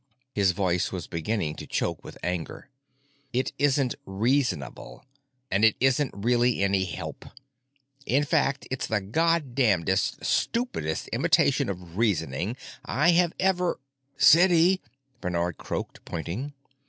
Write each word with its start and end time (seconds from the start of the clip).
His 0.33 0.49
voice 0.53 0.91
was 0.91 1.05
beginning 1.05 1.53
to 1.57 1.67
choke 1.67 2.03
with 2.03 2.17
anger. 2.23 2.71
"It 3.33 3.53
isn't 3.59 3.93
reasonable 4.03 5.05
and 5.51 5.63
it 5.63 5.75
isn't 5.79 6.11
really 6.17 6.63
any 6.63 6.85
help. 6.85 7.25
In 8.07 8.23
fact 8.23 8.67
it's 8.71 8.87
the 8.87 8.99
God 8.99 9.53
damndest 9.53 10.25
stupidest 10.25 11.07
imitation 11.09 11.69
of 11.69 11.97
reasoning 11.99 12.57
I 12.83 13.11
have 13.11 13.33
ever——" 13.39 13.79
"City," 14.17 14.81
Bernard 15.21 15.59
croaked, 15.59 16.03
pointing. 16.03 16.53